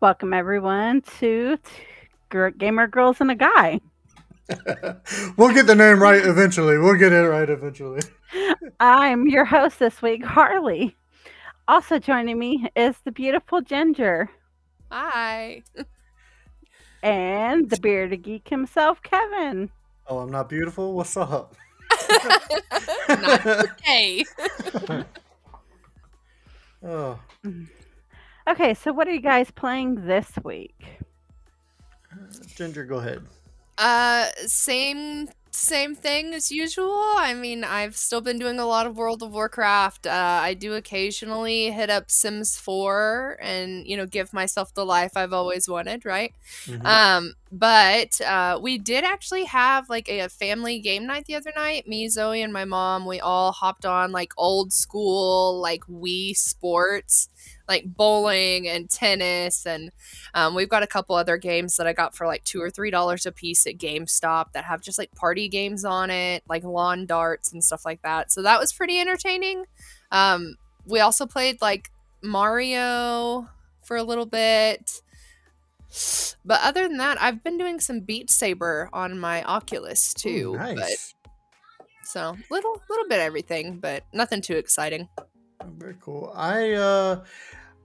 [0.00, 1.58] Welcome everyone to
[2.28, 3.80] Gr- Gamer Girls and a Guy.
[5.36, 6.78] we'll get the name right eventually.
[6.78, 8.00] We'll get it right eventually.
[8.80, 10.96] I'm your host this week, Harley.
[11.66, 14.30] Also joining me is the beautiful Ginger.
[14.92, 15.64] Hi.
[17.02, 19.68] and the bearded geek himself, Kevin.
[20.06, 20.94] Oh, I'm not beautiful?
[20.94, 21.56] What's up?
[23.08, 24.24] not today.
[26.84, 27.18] oh.
[27.44, 27.66] Mm.
[28.48, 30.74] Okay, so what are you guys playing this week?
[32.56, 33.22] Ginger, go ahead.
[33.76, 37.02] Uh, same same thing as usual.
[37.16, 40.06] I mean, I've still been doing a lot of World of Warcraft.
[40.06, 45.12] Uh, I do occasionally hit up Sims 4 and, you know, give myself the life
[45.16, 46.32] I've always wanted, right?
[46.66, 46.86] Mm-hmm.
[46.86, 51.52] Um, but uh, we did actually have like a, a, family game night the other
[51.56, 51.88] night.
[51.88, 57.30] Me, Zoe, and my mom, we all hopped on like old school, like Wii Sports
[57.68, 59.90] like bowling and tennis and
[60.34, 62.90] um, we've got a couple other games that i got for like two or three
[62.90, 67.06] dollars a piece at gamestop that have just like party games on it like lawn
[67.06, 68.32] darts and stuff like that.
[68.32, 69.64] So that was pretty entertaining.
[70.10, 71.90] Um, we also played like
[72.22, 73.48] mario
[73.82, 75.02] for a little bit.
[76.44, 80.58] But other than that i've been doing some beat saber on my oculus too Ooh,
[80.58, 81.14] nice.
[81.24, 81.34] but
[82.04, 85.08] so little little bit everything but nothing too exciting
[85.66, 86.32] very cool.
[86.34, 87.24] I uh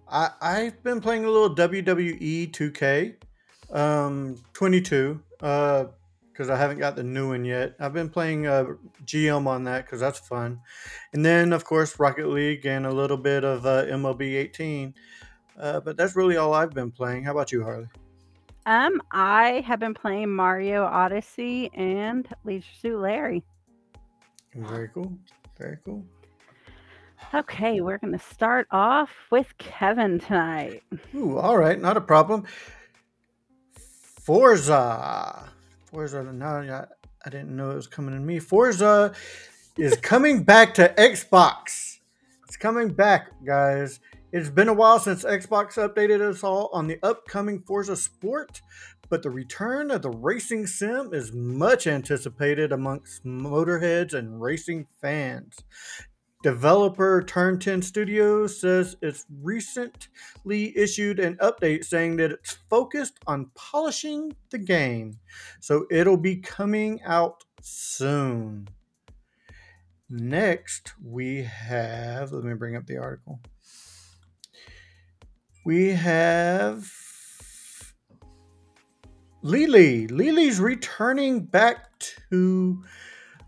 [0.09, 3.15] I I've been playing a little WWE 2K
[3.71, 5.85] um 22 uh
[6.33, 7.75] because I haven't got the new one yet.
[7.79, 8.65] I've been playing uh,
[9.05, 10.59] GM on that because that's fun,
[11.13, 14.95] and then of course Rocket League and a little bit of uh, MLB 18.
[15.59, 17.23] Uh, but that's really all I've been playing.
[17.23, 17.87] How about you, Harley?
[18.65, 23.43] Um, I have been playing Mario Odyssey and Leisure Suit Larry.
[24.55, 25.13] Very cool.
[25.57, 26.03] Very cool.
[27.35, 30.83] Okay, we're going to start off with Kevin tonight.
[31.15, 32.43] Ooh, all right, not a problem.
[34.21, 35.49] Forza.
[35.85, 36.85] Forza, no,
[37.25, 38.37] I didn't know it was coming to me.
[38.37, 39.13] Forza
[39.79, 41.97] is coming back to Xbox.
[42.47, 43.99] It's coming back, guys.
[44.31, 48.61] It's been a while since Xbox updated us all on the upcoming Forza Sport,
[49.09, 55.57] but the return of the racing sim is much anticipated amongst motorheads and racing fans.
[56.43, 63.49] Developer Turn 10 Studios says it's recently issued an update saying that it's focused on
[63.55, 65.17] polishing the game.
[65.61, 68.67] So it'll be coming out soon.
[70.09, 73.39] Next, we have, let me bring up the article.
[75.65, 76.91] We have
[79.41, 80.07] Lili.
[80.07, 81.87] Li's returning back
[82.31, 82.83] to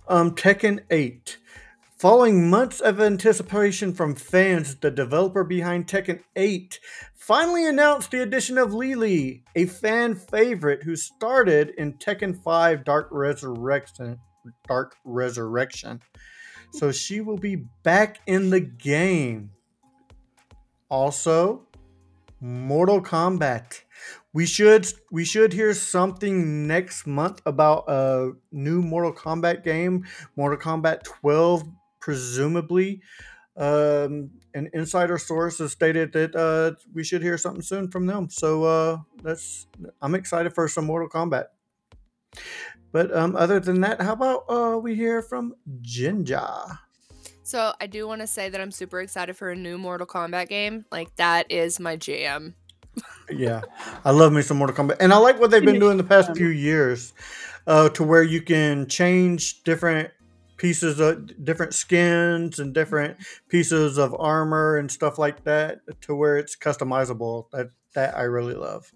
[0.07, 1.39] um, Tekken 8.
[1.97, 6.77] Following months of anticipation from fans, the developer behind Tekken 8
[7.13, 13.07] finally announced the addition of Lili, a fan favorite who started in Tekken 5 Dark
[13.11, 14.19] Resurrection.
[14.67, 16.01] Dark Resurrection.
[16.73, 19.51] So she will be back in the game.
[20.89, 21.65] Also,
[22.41, 23.83] Mortal Kombat.
[24.33, 30.03] We should we should hear something next month about a new Mortal Kombat game,
[30.35, 31.63] Mortal Kombat 12
[32.05, 33.01] presumably
[33.57, 38.29] um, an insider source has stated that uh, we should hear something soon from them.
[38.29, 39.65] So uh, that's
[40.03, 41.45] I'm excited for some Mortal Kombat.
[42.91, 46.47] But um, other than that, how about uh, we hear from Ginger?
[47.41, 50.47] So I do want to say that I'm super excited for a new Mortal Kombat
[50.47, 50.85] game.
[50.91, 52.53] Like that is my jam.
[53.31, 53.61] yeah,
[54.05, 56.35] I love me some Mortal Kombat, and I like what they've been doing the past
[56.37, 57.13] few years,
[57.65, 60.11] uh, to where you can change different
[60.57, 63.49] pieces of different skins and different mm-hmm.
[63.49, 67.49] pieces of armor and stuff like that to where it's customizable.
[67.51, 68.91] That that I really love.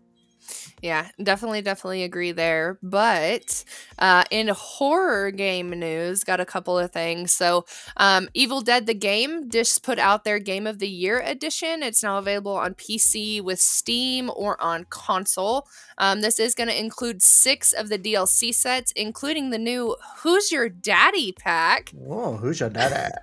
[0.82, 2.80] Yeah, definitely, definitely agree there.
[2.82, 3.64] But
[3.98, 7.32] uh, in horror game news, got a couple of things.
[7.32, 7.66] So,
[7.98, 11.84] um, Evil Dead the game just put out their Game of the Year edition.
[11.84, 15.68] It's now available on PC with Steam or on console.
[15.98, 20.52] Um, this is going to include six of the DLC sets, including the new Who's
[20.52, 21.90] Your Daddy pack.
[21.90, 23.14] Whoa, who's your daddy?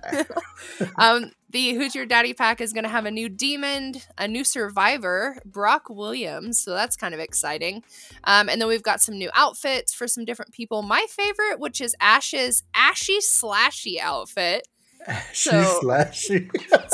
[0.97, 4.43] um, the Who's Your Daddy pack is going to have a new demon, a new
[4.43, 6.59] survivor, Brock Williams.
[6.59, 7.83] So that's kind of exciting.
[8.25, 10.83] Um, and then we've got some new outfits for some different people.
[10.83, 14.67] My favorite, which is Ash's Ashy Slashy outfit.
[15.07, 16.47] Ashy so, Slashy.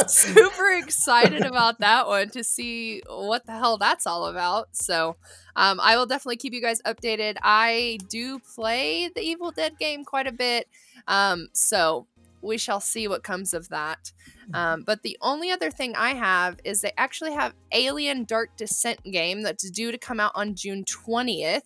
[0.09, 4.69] super excited about that one to see what the hell that's all about.
[4.77, 5.17] So
[5.57, 7.35] um, I will definitely keep you guys updated.
[7.43, 10.69] I do play the Evil Dead game quite a bit.
[11.05, 12.07] Um, so
[12.43, 14.11] we shall see what comes of that.
[14.53, 19.01] Um, but the only other thing I have is they actually have Alien Dark Descent
[19.03, 21.63] game that's due to come out on June 20th,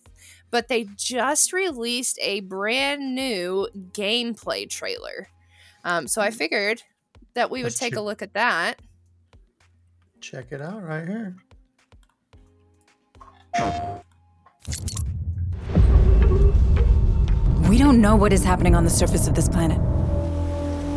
[0.50, 5.28] but they just released a brand new gameplay trailer.
[5.84, 6.82] Um, so I figured
[7.34, 8.80] that we would That's take a look at that.
[10.20, 11.36] Check it out right here.
[17.68, 19.78] We don't know what is happening on the surface of this planet.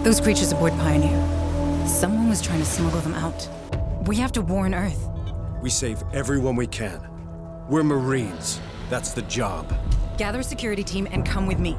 [0.03, 1.87] Those creatures aboard Pioneer.
[1.87, 3.47] Someone was trying to smuggle them out.
[4.07, 5.07] We have to warn Earth.
[5.61, 6.99] We save everyone we can.
[7.69, 8.59] We're Marines.
[8.89, 9.71] That's the job.
[10.17, 11.77] Gather a security team and come with me.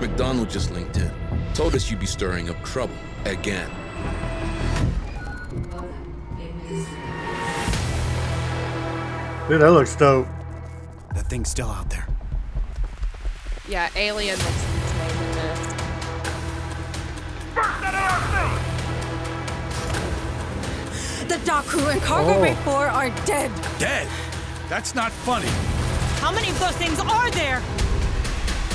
[0.00, 1.10] McDonald just linked in.
[1.54, 2.94] Told us you'd be stirring up trouble.
[3.24, 3.68] Again.
[9.48, 10.28] Dude, that looks dope.
[11.16, 12.06] That thing's still out there.
[13.68, 14.75] Yeah, Alien looks
[21.36, 22.40] The dock crew and cargo Oh.
[22.40, 23.50] bay 4 are dead.
[23.78, 24.08] Dead?
[24.70, 25.50] That's not funny.
[26.18, 27.62] How many of those things are there?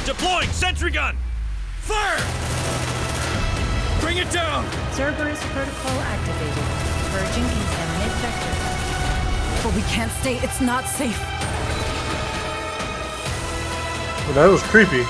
[0.06, 1.18] Deploying sentry gun!
[1.80, 2.22] Fire!
[4.00, 4.70] Bring it down!
[4.94, 6.64] Cerberus protocol activated.
[7.10, 9.64] Purging contaminate vector.
[9.64, 10.38] But we can't stay.
[10.44, 11.20] It's not safe.
[14.28, 15.02] Well, that was creepy.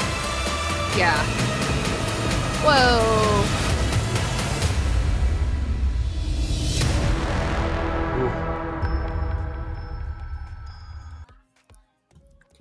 [0.97, 1.21] Yeah.
[2.63, 3.70] Whoa.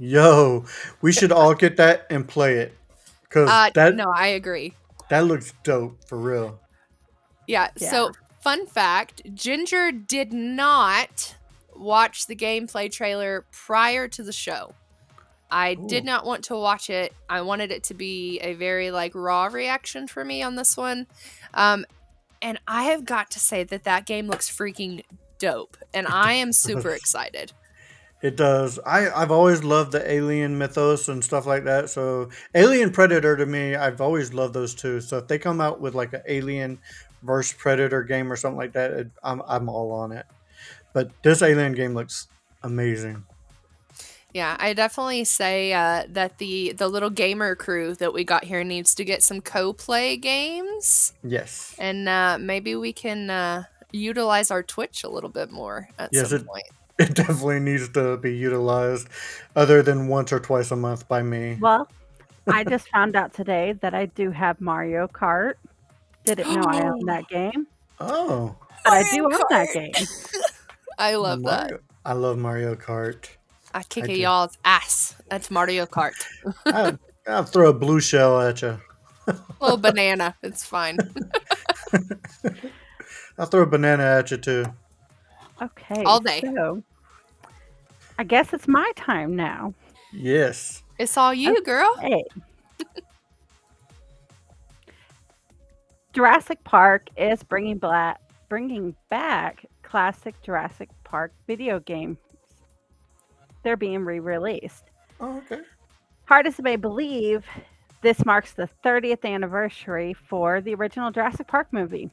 [0.03, 0.65] Yo,
[1.03, 2.75] we should all get that and play it.
[3.29, 4.73] Cause Uh, that no, I agree.
[5.11, 6.59] that looks dope for real.
[7.47, 7.91] Yeah, Yeah.
[7.91, 11.37] So, fun fact Ginger did not
[11.77, 14.73] watch the gameplay trailer prior to the show.
[15.51, 17.13] I did not want to watch it.
[17.29, 21.09] I wanted it to be a very like raw reaction for me on this one.
[21.53, 21.85] Um,
[22.41, 25.05] and I have got to say that that game looks freaking
[25.39, 27.53] dope, and I am super excited.
[28.23, 28.79] It does.
[28.85, 31.89] I I've always loved the alien mythos and stuff like that.
[31.89, 35.01] So Alien Predator to me, I've always loved those two.
[35.01, 36.79] So if they come out with like an Alien
[37.23, 40.27] versus Predator game or something like that, it, I'm I'm all on it.
[40.93, 42.29] But this Alien game looks
[42.63, 43.25] amazing.
[44.35, 48.63] Yeah, I definitely say uh, that the the little gamer crew that we got here
[48.63, 51.15] needs to get some co-play games.
[51.25, 51.75] Yes.
[51.79, 56.29] and uh, maybe we can uh, utilize our Twitch a little bit more at Yes,
[56.31, 56.67] some it- point.
[57.09, 59.09] It definitely needs to be utilized,
[59.57, 61.57] other than once or twice a month by me.
[61.59, 61.89] Well,
[62.47, 65.55] I just found out today that I do have Mario Kart.
[66.25, 67.67] Didn't know I owned that game,
[68.01, 68.55] Oh,
[68.85, 69.93] but I do Mario own that game.
[70.99, 71.73] I love that.
[72.05, 73.29] I love Mario Kart.
[73.73, 74.21] I kick I a do.
[74.21, 75.15] y'all's ass.
[75.31, 76.13] That's Mario Kart.
[76.67, 78.79] I, I'll throw a blue shell at you.
[79.61, 80.35] Little banana.
[80.43, 80.99] It's fine.
[83.39, 84.65] I'll throw a banana at you too.
[85.63, 86.03] Okay.
[86.05, 86.41] All day.
[86.41, 86.83] So,
[88.21, 89.73] I guess it's my time now.
[90.13, 90.83] Yes.
[90.99, 91.97] It's all you, girl.
[92.03, 92.23] Hey.
[96.13, 98.21] Jurassic Park is bringing black,
[98.51, 102.19] bringing back classic Jurassic Park video games.
[103.63, 104.85] They're being re-released.
[105.19, 105.63] Oh, okay.
[106.27, 107.47] Hard as it may believe,
[108.03, 112.11] this marks the 30th anniversary for the original Jurassic Park movie.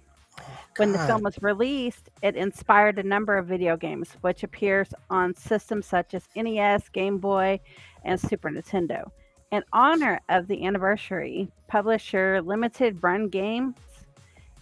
[0.77, 5.33] When the film was released, it inspired a number of video games, which appears on
[5.33, 7.59] systems such as NES, Game Boy,
[8.05, 9.09] and Super Nintendo.
[9.51, 13.75] In honor of the anniversary, publisher Limited Run Games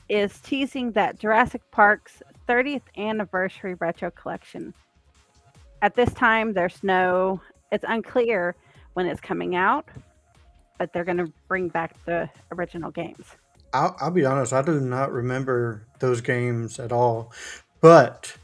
[0.08, 4.74] is teasing that Jurassic Park's 30th anniversary retro collection.
[5.82, 7.42] At this time, there's no,
[7.74, 8.56] it's unclear
[8.94, 9.90] when it's coming out,
[10.80, 13.26] but they're going to bring back the original games.
[13.76, 17.34] I'll, I'll be honest, I do not remember those games at all,
[17.82, 18.38] but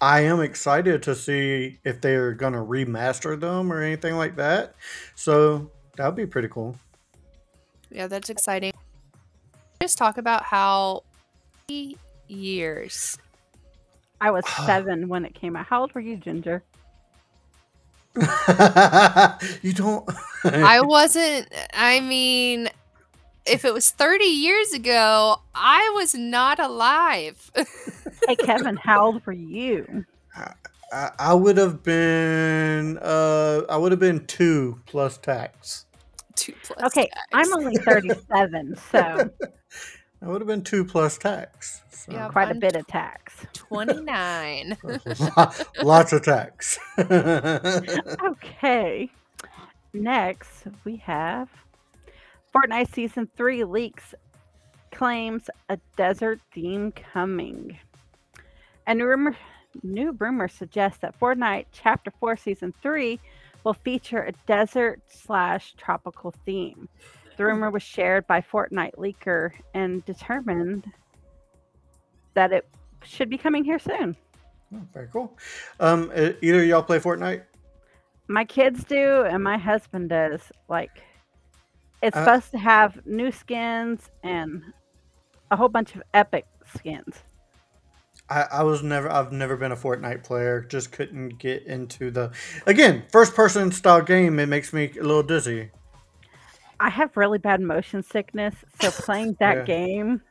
[0.00, 4.76] I am excited to see if they're going to remaster them or anything like that.
[5.16, 6.76] So that would be pretty cool.
[7.90, 8.72] Yeah, that's exciting.
[9.82, 11.02] Just talk about how
[12.28, 13.18] years.
[14.20, 15.66] I was seven when it came out.
[15.66, 16.62] How old were you, Ginger?
[19.62, 20.08] you don't.
[20.44, 21.52] I wasn't.
[21.72, 22.68] I mean,
[23.46, 27.50] if it was 30 years ago, I was not alive.
[28.26, 30.06] Hey, Kevin, how old were you?
[30.34, 32.96] I, I would have been.
[32.96, 35.84] Uh, I would have been two plus tax.
[36.36, 36.82] Two plus.
[36.86, 38.98] Okay, I'm only 37, so
[40.22, 41.82] I would have been two plus tax.
[41.90, 42.12] So.
[42.12, 42.28] Yeah.
[42.28, 43.34] quite a I'm bit of tax.
[43.52, 44.78] 29.
[45.82, 46.78] Lots of tax.
[48.24, 49.10] Okay.
[49.92, 51.50] Next, we have
[52.54, 54.14] Fortnite Season 3 leaks
[54.92, 57.76] claims a desert theme coming.
[58.86, 59.36] A new rumor,
[59.82, 63.18] new rumor suggests that Fortnite Chapter 4 Season 3
[63.64, 66.88] will feature a desert slash tropical theme.
[67.36, 70.84] The rumor was shared by Fortnite leaker and determined
[72.34, 72.68] that it
[73.02, 74.16] should be coming here soon.
[74.72, 75.36] Oh, very cool.
[75.80, 77.42] Um, uh, either of y'all play Fortnite?
[78.28, 80.40] My kids do, and my husband does.
[80.68, 81.02] Like,
[82.04, 84.62] it's Uh, supposed to have new skins and
[85.50, 86.44] a whole bunch of epic
[86.76, 87.22] skins.
[88.28, 90.60] I, I was never I've never been a Fortnite player.
[90.60, 92.32] Just couldn't get into the
[92.66, 94.38] again first person style game.
[94.38, 95.70] It makes me a little dizzy.
[96.80, 99.64] I have really bad motion sickness, so playing that Yeah.
[99.64, 100.22] game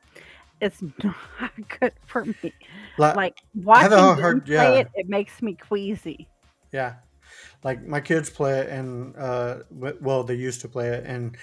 [0.61, 2.53] is not good for me.
[2.97, 4.71] Like, Like watching a them hard- play yeah.
[4.81, 6.27] it, it makes me queasy.
[6.71, 6.95] yeah,
[7.63, 11.37] like my kids play it, and uh, well, they used to play it, and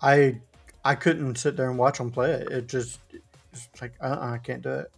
[0.00, 0.40] I
[0.84, 2.50] I couldn't sit there and watch them play it.
[2.50, 2.98] It just
[3.52, 4.90] it's like uh uh I can't do it.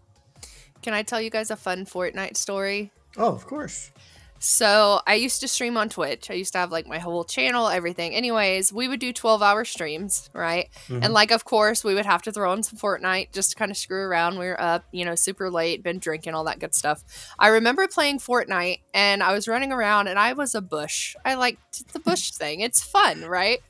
[0.83, 2.91] Can I tell you guys a fun Fortnite story?
[3.17, 3.91] Oh, of course.
[4.39, 6.31] So I used to stream on Twitch.
[6.31, 8.13] I used to have like my whole channel, everything.
[8.15, 10.69] Anyways, we would do 12 hour streams, right?
[10.89, 11.05] Mhm.
[11.05, 13.71] And like, of course, we would have to throw in some Fortnite just to kind
[13.71, 14.39] of screw around.
[14.39, 17.03] We were up, you know, super late, been drinking, all that good stuff.
[17.39, 21.17] I remember playing Fortnite and I was running around and I was a bush.
[21.25, 22.61] I liked the bush thing.
[22.61, 23.61] It's fun, right?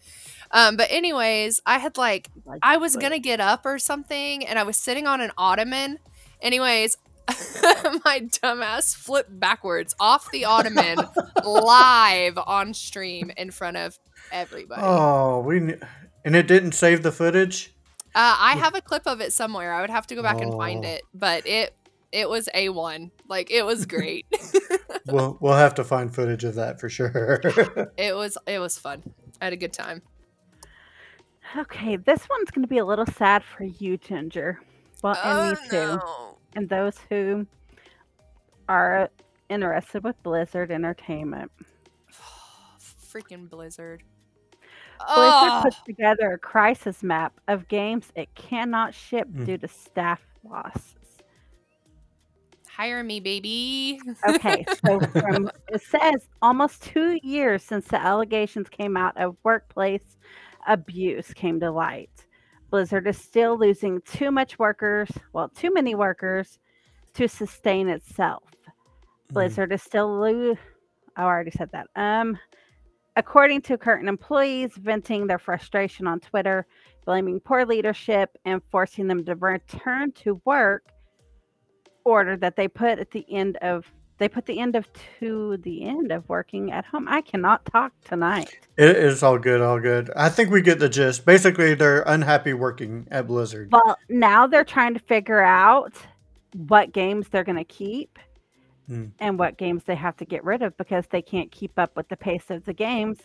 [0.53, 2.29] Um, but anyways, I had like
[2.63, 5.99] I was gonna get up or something, and I was sitting on an ottoman.
[6.41, 6.97] Anyways,
[8.05, 10.99] my dumbass flipped backwards off the ottoman
[11.45, 13.99] live on stream in front of
[14.31, 14.81] everybody.
[14.83, 15.81] Uh, Oh, we kn-
[16.25, 17.73] and it didn't save the footage.
[18.15, 19.75] I have a clip of it somewhere.
[19.75, 20.89] I would have to go back and find Oh.
[20.89, 21.75] it, but it
[22.13, 23.11] it was a one.
[23.29, 24.25] Like it was great.
[25.07, 27.41] we'll we'll have to find footage of that for sure.
[27.99, 29.03] it was it was fun.
[29.41, 30.01] I had a good time.
[31.57, 34.61] Okay, this one's going to be a little sad for you, Ginger.
[35.03, 35.77] Well, and me too.
[35.77, 36.36] Oh, no.
[36.57, 37.47] And those who
[38.69, 39.11] are
[39.51, 41.53] interested with Blizzard Entertainment.
[42.81, 44.03] Freaking Blizzard.
[45.15, 49.47] Blizzard Oh, put together a crisis map of games it cannot ship Mm.
[49.47, 50.95] due to staff losses.
[52.69, 54.01] hire me, baby.
[54.29, 60.17] Okay, so from, it says almost two years since the allegations came out of workplace
[60.67, 62.26] abuse came to light.
[62.71, 66.59] Blizzard is still losing too much workers, well, too many workers
[67.15, 68.43] to sustain itself.
[69.31, 70.57] Blizzard is still lo-
[71.17, 71.89] I already said that.
[71.97, 72.39] Um,
[73.17, 76.67] according to current employees, venting their frustration on Twitter,
[77.05, 80.85] blaming poor leadership, and forcing them to return to work.
[82.05, 83.85] Order that they put at the end of
[84.19, 84.87] they put the end of
[85.21, 87.07] to the end of working at home.
[87.09, 88.67] I cannot talk tonight.
[88.77, 90.11] It is all good, all good.
[90.17, 91.27] I think we get the gist.
[91.27, 93.71] Basically, they're unhappy working at Blizzard.
[93.73, 95.95] Well, now they're trying to figure out
[96.55, 98.19] what games they're going to keep
[98.89, 99.07] Hmm.
[99.19, 102.09] and what games they have to get rid of because they can't keep up with
[102.09, 103.19] the pace of the games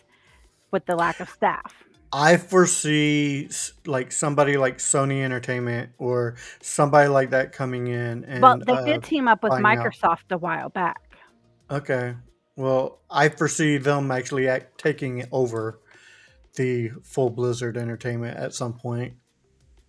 [0.72, 1.84] with the lack of staff.
[2.14, 3.50] I foresee
[3.86, 8.84] like somebody like Sony Entertainment or somebody like that coming in and well, they uh,
[8.84, 9.78] did team up with find out.
[9.78, 11.02] Microsoft a while back.
[11.70, 12.16] Okay.
[12.58, 15.80] Well, I foresee them actually act, taking over
[16.56, 19.14] the full Blizzard Entertainment at some point,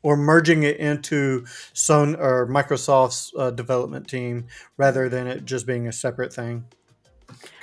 [0.02, 1.42] or merging it into
[1.74, 6.66] Sony or Microsoft's uh, development team rather than it just being a separate thing.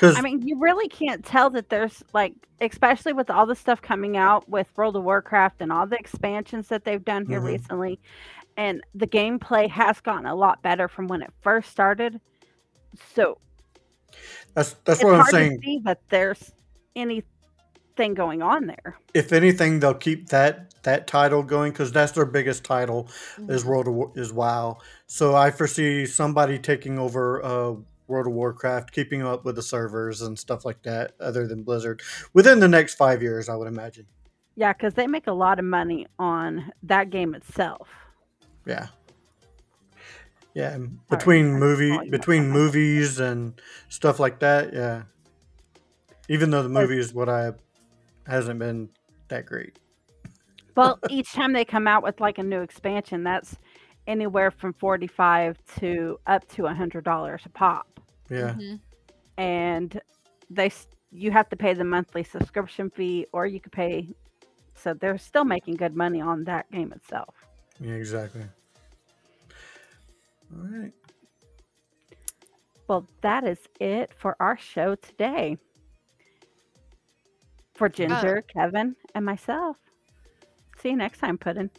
[0.02, 4.18] I mean, you really can't tell that there's like, especially with all the stuff coming
[4.18, 7.46] out with World of Warcraft and all the expansions that they've done here Mhm.
[7.46, 8.00] recently,
[8.58, 12.20] and the gameplay has gotten a lot better from when it first started.
[13.14, 13.38] So
[14.54, 15.62] that's that's what I'm saying.
[15.64, 16.52] see that there's
[16.96, 18.98] anything going on there.
[19.14, 23.10] If anything, they'll keep that that title going because that's their biggest title
[23.48, 24.78] is World of War, is WoW.
[25.08, 27.76] So I foresee somebody taking over uh,
[28.10, 32.02] World of Warcraft, keeping up with the servers and stuff like that, other than Blizzard,
[32.34, 34.08] within the next five years, I would imagine.
[34.56, 37.88] Yeah, because they make a lot of money on that game itself.
[38.66, 38.88] Yeah.
[40.54, 45.04] Yeah, Sorry, between movie between movies and stuff like that, yeah.
[46.28, 47.54] Even though the movie is what I
[48.28, 48.90] hasn't been
[49.30, 49.78] that great.
[50.76, 53.58] Well, each time they come out with like a new expansion, that's
[54.08, 57.99] anywhere from forty-five to up to a hundred dollars a pop,
[58.30, 58.54] Yeah.
[58.54, 58.80] Mhm.
[59.38, 60.02] and
[60.50, 60.72] they
[61.12, 64.10] you have to pay the monthly subscription fee, or you could pay.
[64.76, 67.36] So they're still making good money on that game itself.
[67.80, 68.44] Yeah, exactly.
[70.54, 70.94] All right.
[72.88, 75.58] Well, that is it for our show today.
[77.74, 79.78] For Ginger, Kevin, and myself.
[80.80, 81.70] See you next time, Puddin.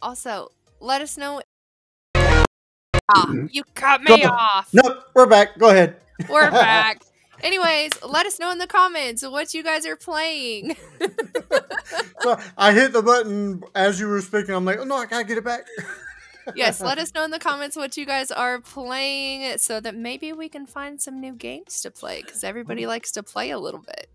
[0.00, 1.40] Also, let us know.
[3.08, 4.70] Ah, you cut me Go- off.
[4.72, 5.58] Nope, we're back.
[5.58, 5.96] Go ahead.
[6.28, 7.02] We're back.
[7.42, 10.76] Anyways, let us know in the comments what you guys are playing.
[12.22, 14.54] So I hit the button as you were speaking.
[14.54, 15.66] I'm like, oh no, I gotta get it back.
[16.56, 20.32] yes, let us know in the comments what you guys are playing so that maybe
[20.32, 23.80] we can find some new games to play because everybody likes to play a little
[23.80, 24.08] bit.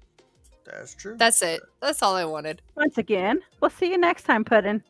[0.66, 1.18] That's true.
[1.20, 1.62] That's it.
[1.84, 2.64] That's all I wanted.
[2.76, 4.84] Once again, we'll see you next time, Puddin.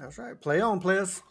[0.00, 0.40] That's right.
[0.40, 1.22] Play on, players.